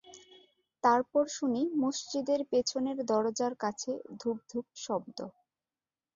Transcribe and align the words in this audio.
তারপর 0.83 1.23
শুনি 1.29 1.61
মসজিদের 1.81 2.41
পিছনের 2.51 2.97
দরজার 3.11 3.53
কাছে 3.63 3.91
ধূপ-ধূপ 4.19 4.65
শব্দ। 4.77 5.17